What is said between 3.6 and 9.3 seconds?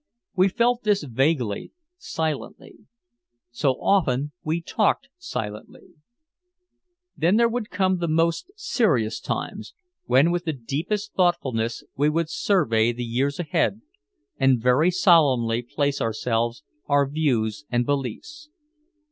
often we talked silently. Then there would come the most serious